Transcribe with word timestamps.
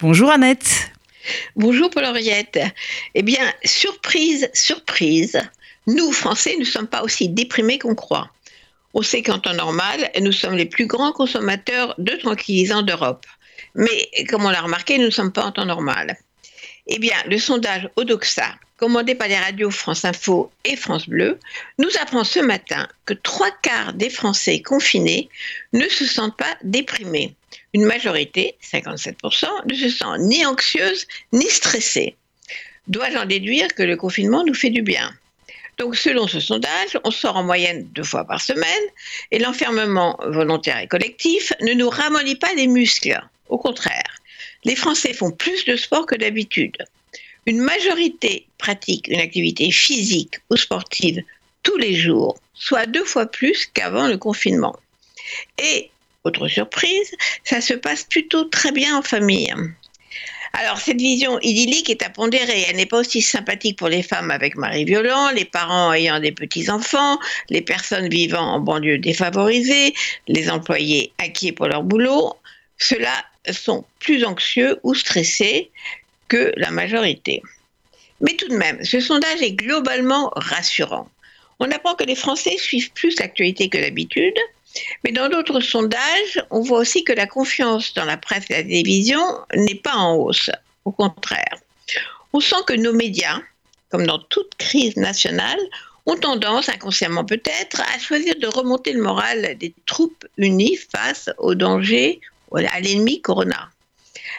Bonjour 0.00 0.30
Annette. 0.30 0.92
Bonjour 1.56 1.90
Paul-Henriette. 1.90 2.60
Eh 3.16 3.22
bien, 3.22 3.52
surprise, 3.64 4.48
surprise, 4.54 5.40
nous, 5.88 6.12
Français, 6.12 6.54
ne 6.56 6.64
sommes 6.64 6.86
pas 6.86 7.02
aussi 7.02 7.28
déprimés 7.28 7.80
qu'on 7.80 7.96
croit. 7.96 8.30
On 8.94 9.02
sait 9.02 9.22
qu'en 9.22 9.40
temps 9.40 9.54
normal, 9.54 10.08
nous 10.20 10.30
sommes 10.30 10.54
les 10.54 10.66
plus 10.66 10.86
grands 10.86 11.10
consommateurs 11.10 11.96
de 11.98 12.12
tranquillisants 12.12 12.82
d'Europe. 12.82 13.26
Mais 13.74 14.08
comme 14.28 14.44
on 14.44 14.50
l'a 14.50 14.62
remarqué, 14.62 14.98
nous 14.98 15.06
ne 15.06 15.10
sommes 15.10 15.32
pas 15.32 15.46
en 15.46 15.50
temps 15.50 15.66
normal. 15.66 16.16
Eh 16.88 16.98
bien, 16.98 17.16
le 17.26 17.38
sondage 17.38 17.88
Odoxa, 17.96 18.54
commandé 18.78 19.14
par 19.14 19.28
les 19.28 19.36
radios 19.36 19.70
France 19.70 20.04
Info 20.04 20.50
et 20.64 20.76
France 20.76 21.08
Bleu, 21.08 21.38
nous 21.78 21.90
apprend 22.00 22.24
ce 22.24 22.40
matin 22.40 22.88
que 23.04 23.14
trois 23.14 23.50
quarts 23.62 23.92
des 23.92 24.10
Français 24.10 24.62
confinés 24.62 25.28
ne 25.72 25.86
se 25.88 26.06
sentent 26.06 26.36
pas 26.36 26.56
déprimés 26.62 27.34
une 27.74 27.84
majorité, 27.84 28.56
57%, 28.62 29.46
ne 29.66 29.74
se 29.74 29.88
sent 29.90 30.18
ni 30.20 30.44
anxieuse 30.46 31.06
ni 31.32 31.46
stressée. 31.46 32.16
Dois-je 32.86 33.18
en 33.18 33.26
déduire 33.26 33.74
que 33.74 33.82
le 33.82 33.96
confinement 33.96 34.44
nous 34.44 34.54
fait 34.54 34.70
du 34.70 34.82
bien? 34.82 35.12
Donc, 35.76 35.94
selon 35.94 36.26
ce 36.26 36.40
sondage, 36.40 36.98
on 37.04 37.10
sort 37.10 37.36
en 37.36 37.44
moyenne 37.44 37.86
deux 37.92 38.02
fois 38.02 38.24
par 38.24 38.40
semaine 38.40 38.84
et 39.30 39.38
l'enfermement 39.38 40.18
volontaire 40.26 40.78
et 40.78 40.88
collectif 40.88 41.52
ne 41.60 41.74
nous 41.74 41.88
ramollit 41.88 42.36
pas 42.36 42.52
les 42.54 42.66
muscles. 42.66 43.20
Au 43.48 43.58
contraire, 43.58 43.97
les 44.64 44.76
Français 44.76 45.12
font 45.12 45.30
plus 45.30 45.64
de 45.64 45.76
sport 45.76 46.06
que 46.06 46.16
d'habitude. 46.16 46.76
Une 47.46 47.60
majorité 47.60 48.46
pratique 48.58 49.08
une 49.08 49.20
activité 49.20 49.70
physique 49.70 50.34
ou 50.50 50.56
sportive 50.56 51.22
tous 51.62 51.76
les 51.76 51.94
jours, 51.94 52.38
soit 52.54 52.86
deux 52.86 53.04
fois 53.04 53.26
plus 53.26 53.66
qu'avant 53.66 54.06
le 54.06 54.18
confinement. 54.18 54.76
Et 55.58 55.90
autre 56.24 56.48
surprise, 56.48 57.14
ça 57.44 57.60
se 57.60 57.74
passe 57.74 58.04
plutôt 58.04 58.44
très 58.44 58.72
bien 58.72 58.98
en 58.98 59.02
famille. 59.02 59.54
Alors, 60.54 60.78
cette 60.78 61.00
vision 61.00 61.38
idyllique 61.40 61.90
est 61.90 62.02
à 62.02 62.10
pondérer. 62.10 62.64
Elle 62.68 62.76
n'est 62.76 62.86
pas 62.86 63.00
aussi 63.00 63.22
sympathique 63.22 63.78
pour 63.78 63.88
les 63.88 64.02
femmes 64.02 64.30
avec 64.30 64.56
mari 64.56 64.84
violent, 64.84 65.30
les 65.30 65.44
parents 65.44 65.92
ayant 65.92 66.20
des 66.20 66.32
petits-enfants, 66.32 67.18
les 67.50 67.62
personnes 67.62 68.08
vivant 68.08 68.54
en 68.54 68.60
banlieue 68.60 68.98
défavorisée, 68.98 69.94
les 70.26 70.50
employés 70.50 71.12
inquiets 71.18 71.52
pour 71.52 71.66
leur 71.66 71.82
boulot. 71.82 72.34
Ceux-là 72.78 73.24
sont 73.52 73.84
plus 74.00 74.24
anxieux 74.24 74.78
ou 74.82 74.94
stressés 74.94 75.70
que 76.28 76.52
la 76.56 76.70
majorité. 76.70 77.42
Mais 78.20 78.34
tout 78.34 78.48
de 78.48 78.56
même, 78.56 78.84
ce 78.84 79.00
sondage 79.00 79.42
est 79.42 79.52
globalement 79.52 80.30
rassurant. 80.36 81.08
On 81.60 81.70
apprend 81.70 81.94
que 81.94 82.04
les 82.04 82.14
Français 82.14 82.56
suivent 82.56 82.92
plus 82.92 83.18
l'actualité 83.18 83.68
que 83.68 83.78
d'habitude, 83.78 84.36
mais 85.04 85.12
dans 85.12 85.28
d'autres 85.28 85.60
sondages, 85.60 86.42
on 86.50 86.60
voit 86.60 86.78
aussi 86.78 87.04
que 87.04 87.12
la 87.12 87.26
confiance 87.26 87.94
dans 87.94 88.04
la 88.04 88.16
presse 88.16 88.44
et 88.50 88.54
la 88.54 88.62
télévision 88.62 89.20
n'est 89.54 89.74
pas 89.74 89.94
en 89.94 90.16
hausse. 90.16 90.50
Au 90.84 90.92
contraire, 90.92 91.58
on 92.32 92.40
sent 92.40 92.62
que 92.66 92.74
nos 92.74 92.92
médias, 92.92 93.40
comme 93.90 94.06
dans 94.06 94.18
toute 94.18 94.54
crise 94.56 94.96
nationale, 94.96 95.58
ont 96.06 96.16
tendance, 96.16 96.68
inconsciemment 96.68 97.24
peut-être, 97.24 97.80
à 97.94 97.98
choisir 97.98 98.34
de 98.38 98.46
remonter 98.46 98.92
le 98.92 99.02
moral 99.02 99.56
des 99.58 99.74
troupes 99.86 100.26
unies 100.36 100.76
face 100.76 101.30
au 101.38 101.54
danger, 101.54 102.20
à 102.56 102.80
l'ennemi 102.80 103.20
Corona. 103.20 103.70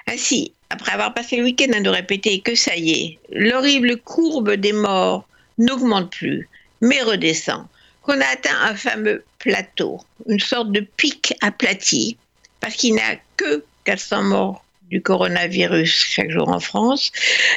Ainsi, 0.07 0.53
après 0.69 0.91
avoir 0.91 1.13
passé 1.13 1.37
le 1.37 1.43
week-end 1.43 1.71
à 1.73 1.79
nous 1.79 1.91
répéter 1.91 2.39
que 2.41 2.55
ça 2.55 2.75
y 2.75 2.91
est, 2.91 3.19
l'horrible 3.31 3.97
courbe 3.97 4.53
des 4.53 4.73
morts 4.73 5.27
n'augmente 5.57 6.11
plus, 6.11 6.47
mais 6.81 7.01
redescend, 7.01 7.65
qu'on 8.01 8.19
a 8.19 8.25
atteint 8.25 8.59
un 8.61 8.75
fameux 8.75 9.23
plateau, 9.39 9.99
une 10.27 10.39
sorte 10.39 10.71
de 10.71 10.81
pic 10.97 11.33
aplati, 11.41 12.17
parce 12.59 12.75
qu'il 12.75 12.93
n'y 12.93 13.01
a 13.01 13.17
que 13.37 13.63
400 13.85 14.23
morts 14.23 14.65
du 14.89 15.01
coronavirus 15.01 15.89
chaque 15.89 16.31
jour 16.31 16.49
en 16.49 16.59
France. 16.59 17.11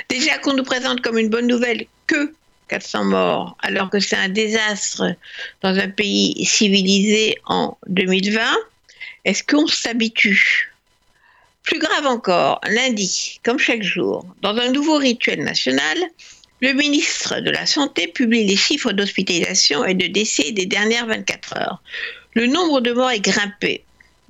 Déjà 0.09 0.39
qu'on 0.39 0.55
nous 0.55 0.65
présente 0.65 1.01
comme 1.01 1.19
une 1.19 1.31
bonne 1.31 1.47
nouvelle 1.47 1.87
que 2.07 2.33
400 2.69 3.05
morts, 3.05 3.57
alors 3.61 3.91
que 3.91 4.01
c'est 4.01 4.17
un 4.17 4.29
désastre 4.29 5.15
dans 5.63 5.79
un 5.79 5.89
pays 5.89 6.45
civilisé 6.45 7.39
en 7.47 7.77
2020, 7.89 8.41
est-ce 9.25 9.43
qu'on 9.43 9.67
s'habitue 9.67 10.73
Plus 11.63 11.79
grave 11.79 12.07
encore, 12.07 12.61
lundi, 12.69 13.41
comme 13.45 13.59
chaque 13.59 13.83
jour, 13.83 14.27
dans 14.43 14.57
un 14.57 14.71
nouveau 14.71 14.97
rituel 14.97 15.45
national, 15.45 15.99
le 16.61 16.73
ministre 16.73 17.41
de 17.41 17.51
la 17.51 17.67
Santé 17.67 18.09
publie 18.09 18.45
les 18.45 18.57
chiffres 18.57 18.93
d'hospitalisation 18.93 19.85
et 19.85 19.95
de 19.95 20.07
décès 20.07 20.53
des 20.53 20.67
dernières 20.67 21.07
24 21.07 21.57
heures. 21.57 21.83
Le 22.35 22.47
nombre 22.47 22.81
de 22.81 22.93
morts 22.93 23.11
est 23.11 23.21
grimpé, 23.21 23.85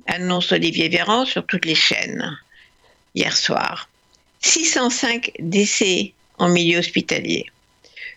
annonce 0.07 0.51
Olivier 0.51 0.89
Véran 0.89 1.25
sur 1.25 1.45
toutes 1.45 1.65
les 1.65 1.75
chaînes 1.75 2.37
hier 3.15 3.35
soir. 3.35 3.89
605 4.41 5.31
décès 5.39 6.13
en 6.37 6.49
milieu 6.49 6.79
hospitalier. 6.79 7.45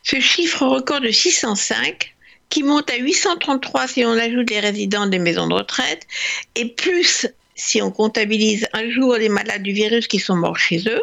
Ce 0.03 0.21
chiffre 0.21 0.67
record 0.67 1.01
de 1.01 1.11
605, 1.11 2.15
qui 2.49 2.63
monte 2.63 2.91
à 2.91 2.97
833 2.97 3.89
si 3.89 4.05
on 4.05 4.13
ajoute 4.13 4.51
les 4.51 4.61
résidents 4.61 5.07
des 5.07 5.19
maisons 5.19 5.47
de 5.47 5.55
retraite, 5.55 6.07
et 6.55 6.67
plus 6.67 7.27
si 7.55 7.83
on 7.83 7.91
comptabilise 7.91 8.67
un 8.73 8.91
jour 8.91 9.17
les 9.17 9.29
malades 9.29 9.63
du 9.63 9.73
virus 9.73 10.07
qui 10.07 10.19
sont 10.19 10.37
morts 10.37 10.59
chez 10.59 10.83
eux, 10.89 11.03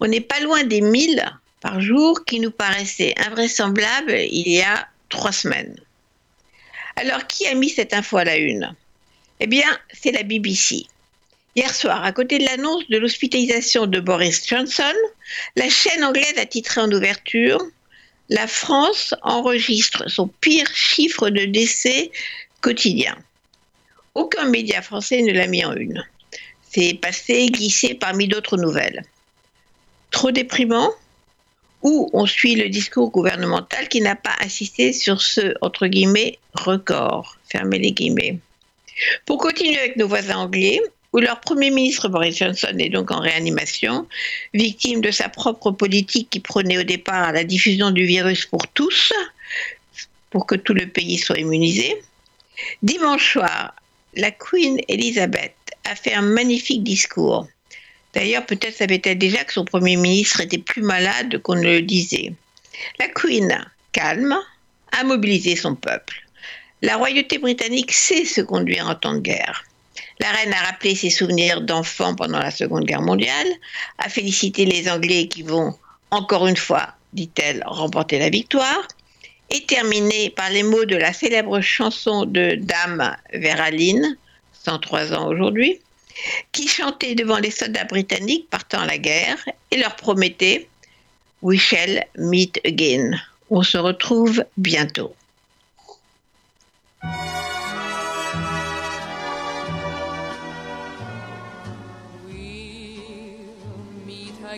on 0.00 0.06
n'est 0.06 0.20
pas 0.20 0.40
loin 0.40 0.64
des 0.64 0.80
1000 0.80 1.22
par 1.60 1.80
jour 1.80 2.24
qui 2.24 2.40
nous 2.40 2.50
paraissait 2.50 3.14
invraisemblable 3.18 4.16
il 4.30 4.48
y 4.48 4.62
a 4.62 4.88
trois 5.08 5.32
semaines. 5.32 5.78
Alors, 6.96 7.26
qui 7.26 7.46
a 7.46 7.54
mis 7.54 7.68
cette 7.68 7.92
info 7.92 8.18
à 8.18 8.24
la 8.24 8.36
une? 8.36 8.74
Eh 9.40 9.46
bien, 9.46 9.66
c'est 9.92 10.12
la 10.12 10.22
BBC. 10.22 10.86
Hier 11.56 11.74
soir, 11.74 12.04
à 12.04 12.12
côté 12.12 12.38
de 12.38 12.44
l'annonce 12.44 12.88
de 12.88 12.98
l'hospitalisation 12.98 13.86
de 13.86 14.00
Boris 14.00 14.46
Johnson, 14.46 14.94
la 15.56 15.68
chaîne 15.68 16.04
anglaise 16.04 16.38
a 16.38 16.46
titré 16.46 16.80
en 16.80 16.90
ouverture 16.92 17.60
La 18.30 18.46
France 18.46 19.12
enregistre 19.22 20.08
son 20.08 20.28
pire 20.28 20.72
chiffre 20.72 21.30
de 21.30 21.46
décès 21.46 22.12
quotidien. 22.60 23.16
Aucun 24.14 24.44
média 24.44 24.82
français 24.82 25.22
ne 25.22 25.32
l'a 25.32 25.48
mis 25.48 25.64
en 25.64 25.74
une. 25.74 26.04
C'est 26.70 26.94
passé, 26.94 27.46
glissé 27.46 27.94
parmi 27.94 28.28
d'autres 28.28 28.56
nouvelles. 28.56 29.02
Trop 30.12 30.30
déprimant? 30.30 30.92
Où 31.82 32.08
on 32.12 32.26
suit 32.26 32.54
le 32.54 32.68
discours 32.68 33.10
gouvernemental 33.10 33.88
qui 33.88 34.00
n'a 34.00 34.14
pas 34.14 34.34
assisté 34.38 34.92
sur 34.92 35.22
ce, 35.22 35.54
entre 35.60 35.88
guillemets, 35.88 36.38
record, 36.52 37.36
fermez 37.50 37.78
les 37.78 37.92
guillemets. 37.92 38.38
Pour 39.26 39.38
continuer 39.38 39.78
avec 39.78 39.96
nos 39.96 40.06
voisins 40.06 40.36
anglais, 40.36 40.80
où 41.12 41.18
leur 41.18 41.40
Premier 41.40 41.70
ministre 41.70 42.08
Boris 42.08 42.36
Johnson 42.36 42.74
est 42.78 42.88
donc 42.88 43.10
en 43.10 43.20
réanimation, 43.20 44.06
victime 44.54 45.00
de 45.00 45.10
sa 45.10 45.28
propre 45.28 45.70
politique 45.72 46.30
qui 46.30 46.40
prônait 46.40 46.78
au 46.78 46.82
départ 46.82 47.32
la 47.32 47.44
diffusion 47.44 47.90
du 47.90 48.04
virus 48.04 48.46
pour 48.46 48.66
tous, 48.68 49.12
pour 50.30 50.46
que 50.46 50.54
tout 50.54 50.74
le 50.74 50.86
pays 50.86 51.18
soit 51.18 51.38
immunisé. 51.38 52.00
Dimanche 52.82 53.32
soir, 53.32 53.74
la 54.14 54.30
Queen 54.30 54.80
Elizabeth 54.88 55.54
a 55.84 55.96
fait 55.96 56.14
un 56.14 56.22
magnifique 56.22 56.84
discours 56.84 57.46
D'ailleurs, 58.14 58.44
peut-être 58.44 58.76
savait-elle 58.76 59.18
déjà 59.18 59.44
que 59.44 59.52
son 59.52 59.64
Premier 59.64 59.96
ministre 59.96 60.40
était 60.40 60.58
plus 60.58 60.82
malade 60.82 61.38
qu'on 61.42 61.54
ne 61.54 61.62
le 61.62 61.82
disait. 61.82 62.32
La 62.98 63.08
Queen, 63.08 63.64
calme, 63.92 64.36
a 64.92 65.04
mobilisé 65.04 65.54
son 65.54 65.76
peuple. 65.76 66.26
La 66.82 66.96
royauté 66.96 67.38
britannique 67.38 67.92
sait 67.92 68.24
se 68.24 68.40
conduire 68.40 68.88
en 68.88 68.94
temps 68.94 69.14
de 69.14 69.20
guerre. 69.20 69.64
La 70.20 70.30
reine 70.30 70.52
a 70.52 70.62
rappelé 70.66 70.94
ses 70.94 71.10
souvenirs 71.10 71.60
d'enfant 71.60 72.14
pendant 72.14 72.38
la 72.38 72.50
Seconde 72.50 72.84
Guerre 72.84 73.02
mondiale, 73.02 73.48
a 73.98 74.08
félicité 74.08 74.64
les 74.64 74.90
Anglais 74.90 75.28
qui 75.28 75.42
vont, 75.42 75.74
encore 76.10 76.46
une 76.46 76.56
fois, 76.56 76.94
dit-elle, 77.12 77.62
remporter 77.66 78.18
la 78.18 78.30
victoire, 78.30 78.86
et 79.50 79.64
terminé 79.66 80.30
par 80.30 80.50
les 80.50 80.62
mots 80.62 80.84
de 80.84 80.96
la 80.96 81.12
célèbre 81.12 81.60
chanson 81.60 82.24
de 82.24 82.56
Dame 82.60 83.16
Vera 83.34 83.70
Lynn, 83.70 84.16
103 84.64 85.12
ans 85.12 85.26
aujourd'hui, 85.26 85.80
qui 86.52 86.68
chantait 86.68 87.14
devant 87.14 87.38
les 87.38 87.50
soldats 87.50 87.84
britanniques 87.84 88.48
partant 88.50 88.80
à 88.80 88.86
la 88.86 88.98
guerre 88.98 89.38
et 89.70 89.76
leur 89.76 89.96
promettait 89.96 90.68
We 91.42 91.58
shall 91.58 92.04
meet 92.16 92.60
again. 92.64 93.18
On 93.48 93.62
se 93.62 93.78
retrouve 93.78 94.44
bientôt. 94.56 95.14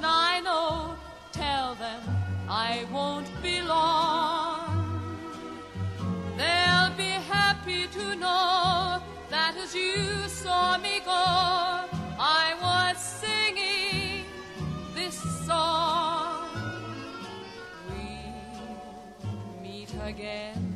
that 0.00 0.08
I 0.08 0.40
know? 0.40 0.94
Tell 1.32 1.74
them 1.74 2.00
I 2.48 2.86
won't 2.92 3.30
be 3.42 3.60
long. 3.60 5.18
They'll 6.36 6.96
be 6.96 7.12
happy 7.28 7.86
to 7.92 8.16
know 8.16 9.02
that 9.30 9.54
as 9.56 9.74
you 9.74 10.28
saw 10.28 10.78
me 10.78 11.00
go, 11.00 11.12
I 12.18 12.54
was 12.62 12.96
singing 12.98 14.24
this 14.94 15.16
song. 15.46 16.48
We'll 17.88 19.62
meet 19.62 19.92
again. 20.02 20.74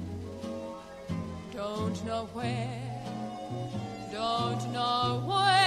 Don't 1.52 2.04
know 2.04 2.28
where, 2.34 2.82
don't 4.12 4.72
know 4.72 5.22
where. 5.26 5.63